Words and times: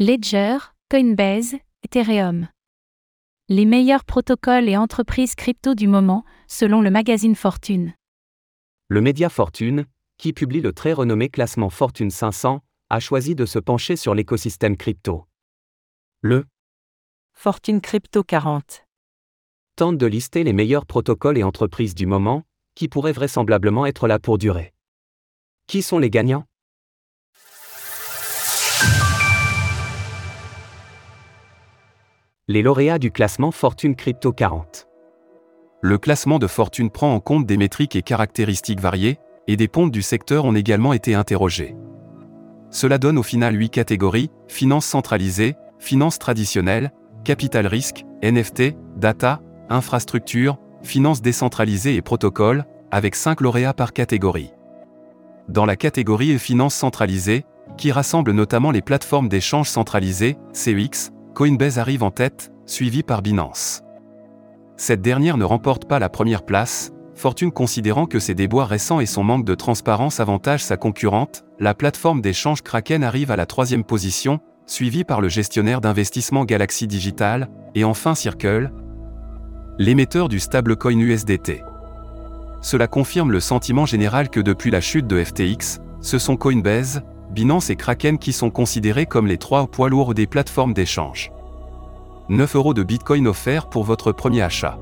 Ledger, 0.00 0.58
Coinbase, 0.88 1.56
Ethereum. 1.82 2.46
Les 3.48 3.64
meilleurs 3.64 4.04
protocoles 4.04 4.68
et 4.68 4.76
entreprises 4.76 5.34
crypto 5.34 5.74
du 5.74 5.88
moment, 5.88 6.24
selon 6.46 6.82
le 6.82 6.88
magazine 6.88 7.34
Fortune. 7.34 7.94
Le 8.86 9.00
média 9.00 9.28
Fortune, 9.28 9.86
qui 10.16 10.32
publie 10.32 10.60
le 10.60 10.72
très 10.72 10.92
renommé 10.92 11.28
classement 11.28 11.68
Fortune 11.68 12.12
500, 12.12 12.60
a 12.90 13.00
choisi 13.00 13.34
de 13.34 13.44
se 13.44 13.58
pencher 13.58 13.96
sur 13.96 14.14
l'écosystème 14.14 14.76
crypto. 14.76 15.26
Le 16.20 16.44
Fortune 17.34 17.80
Crypto 17.80 18.22
40 18.22 18.84
tente 19.74 19.98
de 19.98 20.06
lister 20.06 20.44
les 20.44 20.52
meilleurs 20.52 20.86
protocoles 20.86 21.38
et 21.38 21.42
entreprises 21.42 21.96
du 21.96 22.06
moment, 22.06 22.44
qui 22.76 22.86
pourraient 22.86 23.10
vraisemblablement 23.10 23.84
être 23.84 24.06
là 24.06 24.20
pour 24.20 24.38
durer. 24.38 24.72
Qui 25.66 25.82
sont 25.82 25.98
les 25.98 26.08
gagnants? 26.08 26.46
Les 32.50 32.62
lauréats 32.62 32.98
du 32.98 33.10
classement 33.10 33.50
Fortune 33.50 33.94
Crypto 33.94 34.32
40. 34.32 34.88
Le 35.82 35.98
classement 35.98 36.38
de 36.38 36.46
Fortune 36.46 36.88
prend 36.88 37.14
en 37.14 37.20
compte 37.20 37.44
des 37.44 37.58
métriques 37.58 37.94
et 37.94 38.00
caractéristiques 38.00 38.80
variées, 38.80 39.18
et 39.48 39.56
des 39.58 39.68
pontes 39.68 39.92
du 39.92 40.00
secteur 40.00 40.46
ont 40.46 40.54
également 40.54 40.94
été 40.94 41.14
interrogés. 41.14 41.76
Cela 42.70 42.96
donne 42.96 43.18
au 43.18 43.22
final 43.22 43.54
8 43.54 43.68
catégories, 43.68 44.30
finances 44.46 44.86
centralisées, 44.86 45.56
finances 45.78 46.18
traditionnelles, 46.18 46.90
capital 47.22 47.66
risque, 47.66 48.06
NFT, 48.22 48.74
data, 48.96 49.42
infrastructure, 49.68 50.56
finances 50.82 51.20
décentralisées 51.20 51.96
et 51.96 52.02
protocoles, 52.02 52.64
avec 52.90 53.14
5 53.14 53.42
lauréats 53.42 53.74
par 53.74 53.92
catégorie. 53.92 54.54
Dans 55.50 55.66
la 55.66 55.76
catégorie 55.76 56.38
finances 56.38 56.76
centralisées, 56.76 57.44
qui 57.76 57.92
rassemble 57.92 58.32
notamment 58.32 58.70
les 58.70 58.80
plateformes 58.80 59.28
d'échange 59.28 59.68
centralisées, 59.68 60.38
CEX, 60.54 61.12
Coinbase 61.38 61.78
arrive 61.78 62.02
en 62.02 62.10
tête, 62.10 62.50
suivi 62.66 63.04
par 63.04 63.22
Binance. 63.22 63.84
Cette 64.76 65.02
dernière 65.02 65.36
ne 65.36 65.44
remporte 65.44 65.84
pas 65.84 66.00
la 66.00 66.08
première 66.08 66.44
place, 66.44 66.90
Fortune 67.14 67.52
considérant 67.52 68.06
que 68.06 68.18
ses 68.18 68.34
déboires 68.34 68.66
récents 68.66 68.98
et 68.98 69.06
son 69.06 69.22
manque 69.22 69.44
de 69.44 69.54
transparence 69.54 70.18
avantagent 70.18 70.64
sa 70.64 70.76
concurrente, 70.76 71.44
la 71.60 71.74
plateforme 71.74 72.22
d'échange 72.22 72.62
Kraken 72.62 73.04
arrive 73.04 73.30
à 73.30 73.36
la 73.36 73.46
troisième 73.46 73.84
position, 73.84 74.40
suivie 74.66 75.04
par 75.04 75.20
le 75.20 75.28
gestionnaire 75.28 75.80
d'investissement 75.80 76.44
Galaxy 76.44 76.88
Digital, 76.88 77.48
et 77.76 77.84
enfin 77.84 78.16
Circle, 78.16 78.72
l'émetteur 79.78 80.28
du 80.28 80.40
stablecoin 80.40 80.98
USDT. 80.98 81.62
Cela 82.62 82.88
confirme 82.88 83.30
le 83.30 83.38
sentiment 83.38 83.86
général 83.86 84.28
que 84.28 84.40
depuis 84.40 84.72
la 84.72 84.80
chute 84.80 85.06
de 85.06 85.22
FTX, 85.22 85.78
ce 86.00 86.18
sont 86.18 86.36
Coinbase, 86.36 87.04
Binance 87.30 87.70
et 87.70 87.76
Kraken 87.76 88.18
qui 88.18 88.32
sont 88.32 88.50
considérés 88.50 89.06
comme 89.06 89.26
les 89.26 89.38
trois 89.38 89.66
poids 89.66 89.88
lourds 89.88 90.14
des 90.14 90.26
plateformes 90.26 90.72
d'échange. 90.72 91.30
9 92.28 92.56
euros 92.56 92.74
de 92.74 92.82
Bitcoin 92.82 93.26
offerts 93.26 93.68
pour 93.68 93.84
votre 93.84 94.12
premier 94.12 94.42
achat. 94.42 94.78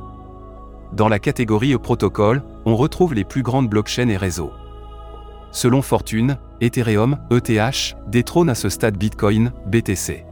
Dans 0.92 1.08
la 1.08 1.18
catégorie 1.18 1.76
protocole, 1.78 2.42
on 2.64 2.76
retrouve 2.76 3.14
les 3.14 3.24
plus 3.24 3.42
grandes 3.42 3.68
blockchains 3.68 4.08
et 4.08 4.16
réseaux. 4.16 4.52
Selon 5.50 5.82
Fortune, 5.82 6.38
Ethereum, 6.60 7.18
ETH, 7.30 7.96
détrône 8.08 8.50
à 8.50 8.54
ce 8.54 8.68
stade 8.68 8.96
Bitcoin, 8.96 9.52
BTC. 9.66 10.24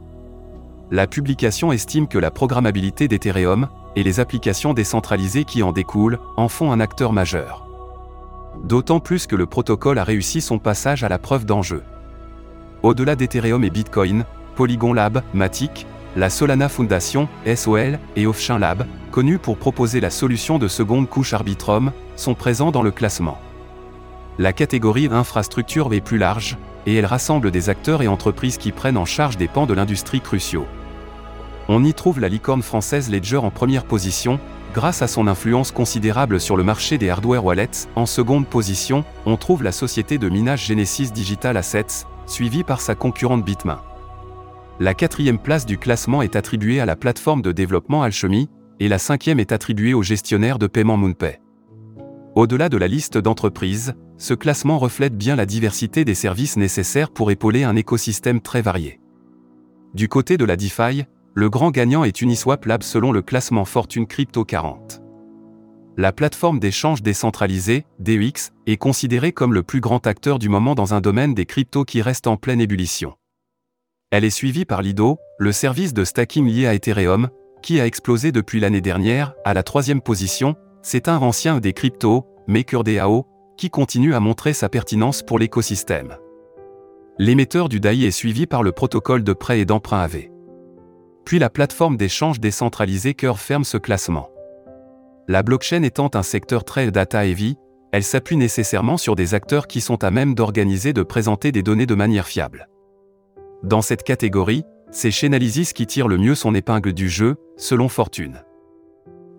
La 0.91 1.07
publication 1.07 1.71
estime 1.71 2.07
que 2.07 2.19
la 2.19 2.31
programmabilité 2.31 3.07
d'Ethereum, 3.07 3.67
et 3.95 4.03
les 4.03 4.19
applications 4.19 4.73
décentralisées 4.73 5.45
qui 5.45 5.63
en 5.63 5.71
découlent, 5.71 6.19
en 6.37 6.47
font 6.47 6.71
un 6.71 6.79
acteur 6.79 7.13
majeur. 7.13 7.65
D'autant 8.63 8.99
plus 8.99 9.25
que 9.25 9.35
le 9.35 9.45
protocole 9.45 9.99
a 9.99 10.03
réussi 10.03 10.41
son 10.41 10.59
passage 10.59 11.03
à 11.03 11.09
la 11.09 11.17
preuve 11.17 11.45
d'enjeu. 11.45 11.83
Au-delà 12.83 13.15
d'Ethereum 13.15 13.63
et 13.63 13.69
Bitcoin, 13.69 14.25
Polygon 14.55 14.93
Lab, 14.93 15.21
Matic, 15.33 15.85
la 16.15 16.29
Solana 16.29 16.69
Foundation, 16.69 17.27
SOL, 17.55 17.99
et 18.15 18.25
Offchain 18.25 18.59
Lab, 18.59 18.85
connus 19.11 19.37
pour 19.37 19.57
proposer 19.57 19.99
la 19.99 20.09
solution 20.09 20.59
de 20.59 20.67
seconde 20.67 21.09
couche 21.09 21.33
Arbitrum, 21.33 21.91
sont 22.15 22.35
présents 22.35 22.71
dans 22.71 22.83
le 22.83 22.91
classement. 22.91 23.37
La 24.37 24.53
catégorie 24.53 25.07
infrastructure 25.11 25.93
est 25.93 26.01
plus 26.01 26.17
large, 26.17 26.57
et 26.85 26.95
elle 26.95 27.05
rassemble 27.05 27.51
des 27.51 27.69
acteurs 27.69 28.01
et 28.01 28.07
entreprises 28.07 28.57
qui 28.57 28.71
prennent 28.71 28.97
en 28.97 29.05
charge 29.05 29.37
des 29.37 29.47
pans 29.47 29.65
de 29.65 29.73
l'industrie 29.73 30.21
cruciaux. 30.21 30.67
On 31.67 31.83
y 31.83 31.93
trouve 31.93 32.19
la 32.19 32.29
licorne 32.29 32.61
française 32.61 33.09
Ledger 33.09 33.37
en 33.37 33.49
première 33.49 33.85
position, 33.85 34.39
grâce 34.73 35.01
à 35.01 35.07
son 35.07 35.25
influence 35.27 35.71
considérable 35.71 36.39
sur 36.39 36.57
le 36.57 36.63
marché 36.63 36.97
des 36.97 37.09
hardware 37.09 37.43
wallets. 37.43 37.87
En 37.95 38.05
seconde 38.05 38.45
position, 38.45 39.03
on 39.25 39.37
trouve 39.37 39.63
la 39.63 39.71
société 39.71 40.17
de 40.17 40.29
minage 40.29 40.65
Genesis 40.67 41.11
Digital 41.11 41.57
Assets, 41.57 42.05
suivie 42.25 42.63
par 42.63 42.81
sa 42.81 42.95
concurrente 42.95 43.45
Bitmain. 43.45 43.81
La 44.79 44.93
quatrième 44.93 45.39
place 45.39 45.65
du 45.65 45.77
classement 45.77 46.21
est 46.21 46.35
attribuée 46.35 46.79
à 46.79 46.85
la 46.85 46.95
plateforme 46.95 47.41
de 47.41 47.51
développement 47.51 48.03
Alchemy, 48.03 48.49
et 48.79 48.87
la 48.87 48.97
cinquième 48.97 49.39
est 49.39 49.51
attribuée 49.51 49.93
au 49.93 50.03
gestionnaire 50.03 50.59
de 50.59 50.67
paiement 50.67 50.97
MoonPay. 50.97 51.39
Au-delà 52.35 52.67
de 52.67 52.75
la 52.75 52.89
liste 52.89 53.17
d'entreprises, 53.17 53.93
ce 54.17 54.33
classement 54.33 54.77
reflète 54.77 55.17
bien 55.17 55.37
la 55.37 55.45
diversité 55.45 56.03
des 56.03 56.15
services 56.15 56.57
nécessaires 56.57 57.11
pour 57.11 57.31
épauler 57.31 57.63
un 57.63 57.77
écosystème 57.77 58.41
très 58.41 58.61
varié. 58.61 58.99
Du 59.93 60.09
côté 60.09 60.35
de 60.35 60.43
la 60.43 60.57
DeFi, 60.57 61.05
le 61.33 61.49
grand 61.49 61.71
gagnant 61.71 62.03
est 62.03 62.21
Uniswap 62.21 62.65
Lab 62.65 62.83
selon 62.83 63.13
le 63.13 63.21
classement 63.21 63.63
Fortune 63.63 64.07
Crypto 64.07 64.43
40. 64.43 65.04
La 65.97 66.11
plateforme 66.11 66.59
d'échange 66.59 67.01
décentralisée, 67.01 67.85
DEX, 67.99 68.51
est 68.67 68.75
considérée 68.75 69.31
comme 69.31 69.53
le 69.53 69.63
plus 69.63 69.79
grand 69.79 70.05
acteur 70.07 70.39
du 70.39 70.49
moment 70.49 70.75
dans 70.75 70.93
un 70.93 70.99
domaine 70.99 71.33
des 71.33 71.45
cryptos 71.45 71.85
qui 71.85 72.01
reste 72.01 72.27
en 72.27 72.35
pleine 72.35 72.59
ébullition. 72.59 73.13
Elle 74.11 74.25
est 74.25 74.29
suivie 74.29 74.65
par 74.65 74.81
Lido, 74.81 75.17
le 75.39 75.53
service 75.53 75.93
de 75.93 76.03
stacking 76.03 76.47
lié 76.47 76.67
à 76.67 76.73
Ethereum, 76.73 77.29
qui 77.61 77.79
a 77.79 77.85
explosé 77.85 78.33
depuis 78.33 78.59
l'année 78.59 78.81
dernière, 78.81 79.35
à 79.45 79.53
la 79.53 79.63
troisième 79.63 80.01
position, 80.01 80.55
c'est 80.81 81.07
un 81.07 81.17
ancien 81.17 81.61
des 81.61 81.71
cryptos, 81.71 82.27
MakerDAO, 82.47 83.25
qui 83.57 83.69
continue 83.69 84.13
à 84.13 84.19
montrer 84.19 84.51
sa 84.51 84.67
pertinence 84.67 85.23
pour 85.23 85.39
l'écosystème. 85.39 86.17
L'émetteur 87.17 87.69
du 87.69 87.79
DAI 87.79 88.03
est 88.03 88.11
suivi 88.11 88.47
par 88.47 88.63
le 88.63 88.73
protocole 88.73 89.23
de 89.23 89.31
prêt 89.31 89.61
et 89.61 89.65
d'emprunt 89.65 90.01
AV. 90.01 90.27
Puis 91.23 91.39
la 91.39 91.49
plateforme 91.49 91.95
d'échange 91.95 92.41
décentralisée 92.41 93.13
Curve 93.13 93.39
ferme 93.39 93.63
ce 93.63 93.77
classement. 93.77 94.29
La 95.27 95.41
blockchain 95.41 95.81
étant 95.81 96.11
un 96.13 96.21
secteur 96.21 96.63
très 96.63 96.91
data 96.91 97.25
heavy, 97.25 97.57
elle 97.91 98.03
s'appuie 98.03 98.37
nécessairement 98.37 98.97
sur 98.97 99.15
des 99.15 99.33
acteurs 99.33 99.65
qui 99.65 99.81
sont 99.81 100.03
à 100.03 100.11
même 100.11 100.35
d'organiser 100.35 100.93
de 100.93 101.01
présenter 101.01 101.51
des 101.51 101.63
données 101.63 101.87
de 101.87 101.95
manière 101.95 102.27
fiable. 102.27 102.69
Dans 103.63 103.81
cette 103.81 104.03
catégorie, 104.03 104.63
c'est 104.91 105.09
Chainalysis 105.09 105.73
qui 105.73 105.87
tire 105.87 106.07
le 106.07 106.17
mieux 106.17 106.35
son 106.35 106.53
épingle 106.53 106.93
du 106.93 107.09
jeu, 107.09 107.37
selon 107.57 107.89
Fortune. 107.89 108.43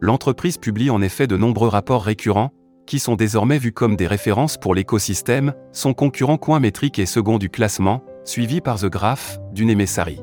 L'entreprise 0.01 0.59
publie 0.59 0.91
en 0.91 1.01
effet 1.03 1.29
de 1.29 1.37
nombreux 1.37 1.69
rapports 1.69 2.03
récurrents, 2.03 2.51
qui 2.87 2.99
sont 2.99 3.15
désormais 3.15 3.59
vus 3.59 3.73
comme 3.73 3.95
des 3.95 4.09
références 4.09 4.57
pour 4.57 4.75
l'écosystème, 4.75 5.55
son 5.71 5.95
concurrent 5.95 6.37
Coinmetric 6.37 6.99
est 6.99 7.07
second 7.07 7.39
du 7.39 7.49
classement, 7.49 8.03
suivi 8.25 8.61
par 8.61 8.81
The 8.81 8.87
Graph, 8.87 9.39
d'une 9.53 9.71
Emessari. 9.71 10.21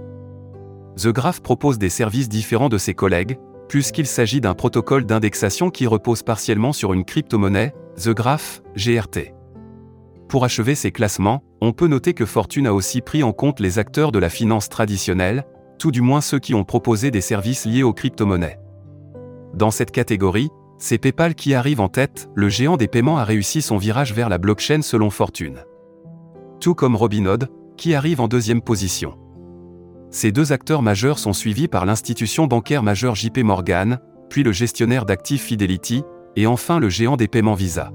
The 0.98 1.08
Graph 1.08 1.42
propose 1.42 1.78
des 1.78 1.90
services 1.90 2.30
différents 2.30 2.70
de 2.70 2.78
ses 2.78 2.94
collègues, 2.94 3.38
puisqu'il 3.68 4.08
s'agit 4.08 4.42
d'un 4.42 4.54
protocole 4.54 5.06
d'indexation 5.06 5.70
qui 5.70 5.88
repose 5.88 6.24
partiellement 6.24 6.74
sur 6.74 6.94
une 6.94 7.06
crypto-monnaie, 7.06 7.74
The 8.02 8.10
Graph, 8.10 8.62
GRT. 8.76 9.34
Pour 10.28 10.46
achever 10.46 10.76
ces 10.76 10.92
classements, 10.92 11.44
on 11.62 11.74
peut 11.74 11.88
noter 11.88 12.14
que 12.14 12.26
Fortune 12.26 12.68
a 12.68 12.74
aussi 12.74 13.02
pris 13.02 13.24
en 13.24 13.34
compte 13.34 13.60
les 13.60 13.80
acteurs 13.80 14.12
de 14.12 14.20
la 14.20 14.30
finance 14.30 14.70
traditionnelle, 14.70 15.46
tout 15.78 15.92
du 15.92 16.02
moins 16.02 16.22
ceux 16.22 16.40
qui 16.40 16.54
ont 16.54 16.64
proposé 16.64 17.12
des 17.12 17.22
services 17.22 17.66
liés 17.66 17.84
aux 17.84 17.94
crypto-monnaies. 17.94 18.60
Dans 19.54 19.72
cette 19.72 19.92
catégorie, 19.92 20.50
c'est 20.80 20.98
PayPal 20.98 21.36
qui 21.36 21.54
arrive 21.54 21.80
en 21.80 21.88
tête, 21.88 22.30
le 22.36 22.50
géant 22.50 22.78
des 22.78 22.88
paiements 22.88 23.18
a 23.18 23.24
réussi 23.24 23.62
son 23.62 23.78
virage 23.78 24.14
vers 24.14 24.28
la 24.28 24.38
blockchain 24.38 24.82
selon 24.82 25.10
Fortune. 25.10 25.64
Tout 26.60 26.74
comme 26.74 26.96
Robinhood, 26.96 27.50
qui 27.78 27.94
arrive 27.94 28.20
en 28.20 28.28
deuxième 28.28 28.62
position. 28.62 29.18
Ces 30.14 30.32
deux 30.32 30.52
acteurs 30.54 30.84
majeurs 30.84 31.18
sont 31.18 31.34
suivis 31.34 31.68
par 31.68 31.88
l'institution 31.88 32.46
bancaire 32.46 32.84
majeure 32.84 33.16
JP 33.16 33.40
Morgan, 33.40 33.98
puis 34.30 34.44
le 34.44 34.52
gestionnaire 34.52 35.08
d'actifs 35.08 35.42
Fidelity, 35.42 36.04
et 36.36 36.46
enfin 36.46 36.78
le 36.78 36.88
géant 36.88 37.18
des 37.18 37.28
paiements 37.28 37.56
Visa. 37.56 37.92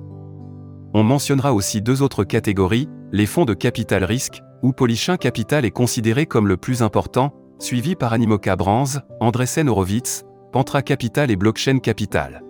On 0.94 1.04
mentionnera 1.04 1.54
aussi 1.54 1.80
deux 1.80 2.02
autres 2.02 2.24
catégories, 2.24 2.88
les 3.12 3.24
fonds 3.24 3.44
de 3.44 3.54
capital 3.54 4.02
risque, 4.02 4.42
où 4.64 4.72
Polichin 4.72 5.16
Capital 5.16 5.64
est 5.64 5.70
considéré 5.70 6.26
comme 6.26 6.48
le 6.48 6.56
plus 6.56 6.82
important, 6.82 7.32
suivi 7.60 7.94
par 7.94 8.12
Animoca 8.12 8.56
Brands, 8.56 8.98
Andresen 9.20 9.68
Horowitz, 9.68 10.24
Pantra 10.52 10.82
Capital 10.82 11.30
et 11.30 11.36
Blockchain 11.36 11.78
Capital. 11.78 12.42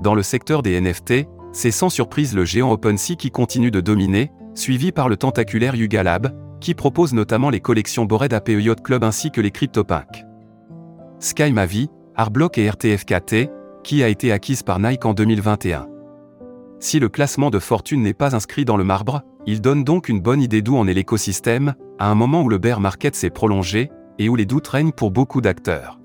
Dans 0.00 0.14
le 0.14 0.22
secteur 0.22 0.62
des 0.62 0.80
NFT, 0.80 1.26
c'est 1.52 1.72
sans 1.72 1.88
surprise 1.88 2.32
le 2.32 2.44
géant 2.44 2.70
OpenSea 2.70 3.16
qui 3.16 3.32
continue 3.32 3.72
de 3.72 3.80
dominer, 3.80 4.30
suivi 4.54 4.92
par 4.92 5.08
le 5.08 5.16
tentaculaire 5.16 5.74
Yuga 5.74 6.04
Lab, 6.04 6.32
qui 6.60 6.74
propose 6.74 7.12
notamment 7.12 7.50
les 7.50 7.60
collections 7.60 8.04
Bored 8.04 8.32
APE 8.32 8.48
Yacht 8.48 8.82
Club 8.82 9.04
ainsi 9.04 9.30
que 9.30 9.40
les 9.40 9.50
CryptoPunk. 9.50 10.24
Sky 11.20 11.52
Mavi, 11.52 11.88
Arblock 12.14 12.58
et 12.58 12.68
RTFKT, 12.68 13.50
qui 13.84 14.02
a 14.02 14.08
été 14.08 14.32
acquise 14.32 14.62
par 14.62 14.78
Nike 14.78 15.04
en 15.04 15.14
2021. 15.14 15.88
Si 16.80 17.00
le 17.00 17.08
classement 17.08 17.50
de 17.50 17.58
fortune 17.58 18.02
n'est 18.02 18.14
pas 18.14 18.36
inscrit 18.36 18.64
dans 18.64 18.76
le 18.76 18.84
marbre, 18.84 19.22
il 19.46 19.60
donne 19.60 19.82
donc 19.82 20.08
une 20.08 20.20
bonne 20.20 20.42
idée 20.42 20.62
d'où 20.62 20.76
en 20.76 20.86
est 20.86 20.94
l'écosystème, 20.94 21.74
à 21.98 22.10
un 22.10 22.14
moment 22.14 22.42
où 22.42 22.48
le 22.48 22.58
bear 22.58 22.80
market 22.80 23.14
s'est 23.14 23.30
prolongé, 23.30 23.90
et 24.18 24.28
où 24.28 24.36
les 24.36 24.46
doutes 24.46 24.68
règnent 24.68 24.92
pour 24.92 25.10
beaucoup 25.10 25.40
d'acteurs. 25.40 25.98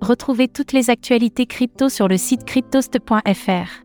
Retrouvez 0.00 0.48
toutes 0.48 0.72
les 0.72 0.90
actualités 0.90 1.46
crypto 1.46 1.88
sur 1.88 2.08
le 2.08 2.16
site 2.16 2.44
cryptost.fr. 2.44 3.84